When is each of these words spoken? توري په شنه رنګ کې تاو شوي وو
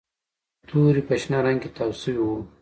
توري 0.67 1.01
په 1.07 1.15
شنه 1.21 1.37
رنګ 1.45 1.59
کې 1.61 1.69
تاو 1.75 1.91
شوي 2.01 2.19
وو 2.25 2.37